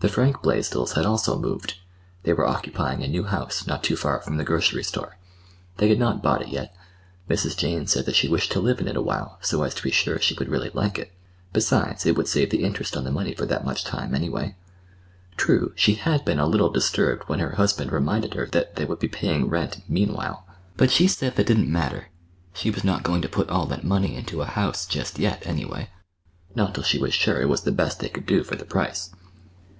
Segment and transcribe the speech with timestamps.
[0.00, 1.78] The Frank Blaisdells had also moved.
[2.24, 5.16] They were occupying a new house not too far from the grocery store.
[5.78, 6.76] They had not bought it yet.
[7.30, 7.56] Mrs.
[7.56, 10.18] Jane said that she wished to live in it awhile, so as to be sure
[10.20, 11.14] she would really like it.
[11.54, 14.54] Besides, it would save the interest on the money for that much time, anyway.
[15.38, 18.98] True, she had been a little disturbed when her husband reminded her that they would
[18.98, 20.46] be paying rent meanwhile.
[20.76, 22.08] But she said that didn't matter;
[22.52, 26.74] she was not going to put all that money into a house just yet, anyway,—not
[26.74, 29.08] till she was sure it was the best they could do for the price.